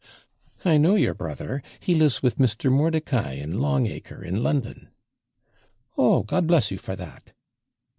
'I 0.65 0.77
know 0.77 0.95
your 0.95 1.13
brother; 1.13 1.61
he 1.79 1.93
lives 1.93 2.23
with 2.23 2.39
Mr. 2.39 2.71
Mordicai, 2.71 3.33
in 3.33 3.59
Long 3.59 3.85
Acre, 3.85 4.23
in 4.23 4.41
London.' 4.41 4.89
'Oh, 5.95 6.23
God 6.23 6.47
bless 6.47 6.71
you 6.71 6.79
for 6.79 6.95
that!' 6.95 7.33